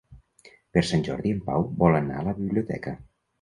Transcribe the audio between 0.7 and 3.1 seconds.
Per Sant Jordi en Pau vol anar a la biblioteca.